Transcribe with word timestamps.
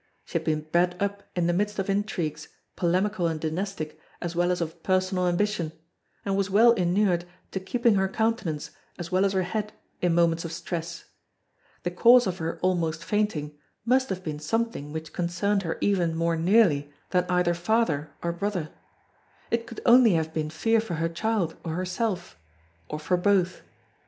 She 0.25 0.33
had 0.39 0.43
been 0.43 0.61
bred 0.61 0.95
up 0.99 1.21
in 1.35 1.45
the 1.45 1.53
midst 1.53 1.77
of 1.77 1.87
intrigues, 1.87 2.47
polemical 2.75 3.27
and 3.27 3.39
dynastic 3.39 3.99
as 4.19 4.35
well 4.35 4.49
as 4.51 4.59
of 4.59 4.81
personal 4.81 5.27
ambition, 5.27 5.73
and 6.25 6.35
was 6.35 6.49
well 6.49 6.71
inured 6.71 7.25
to 7.51 7.59
keeping 7.59 7.93
her 7.93 8.07
countenance 8.09 8.71
as 8.97 9.11
well 9.11 9.25
as 9.25 9.33
her 9.33 9.43
head 9.43 9.73
in 10.01 10.15
moments 10.15 10.43
of 10.43 10.51
stress. 10.53 11.05
The 11.83 11.91
cause 11.91 12.25
of 12.25 12.39
her 12.39 12.57
"almost 12.63 13.03
fainting" 13.05 13.59
must 13.85 14.09
have 14.09 14.23
been 14.23 14.39
something 14.39 14.91
which 14.91 15.13
concerned 15.13 15.61
her 15.61 15.77
even 15.81 16.15
more 16.15 16.35
nearly 16.35 16.91
than 17.11 17.27
either 17.29 17.53
father 17.53 18.09
or 18.23 18.31
brother. 18.33 18.71
It 19.51 19.67
could 19.67 19.81
only 19.85 20.13
have 20.13 20.33
been 20.33 20.49
fear 20.49 20.81
for 20.81 20.95
her 20.95 21.09
child 21.09 21.57
or 21.63 21.75
herself 21.75 22.39
or 22.89 22.97
for 22.97 23.17
both. 23.17 23.61